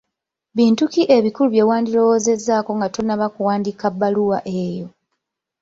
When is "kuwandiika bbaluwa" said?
3.35-4.39